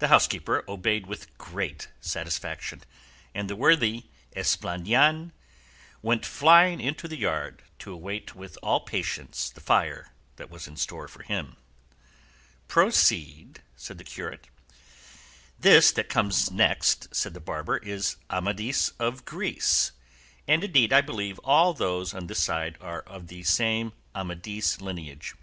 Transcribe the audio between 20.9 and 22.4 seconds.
I believe all those on this